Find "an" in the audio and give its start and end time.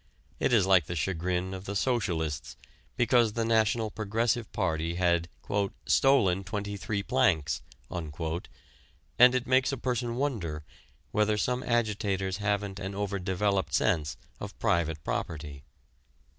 12.79-12.95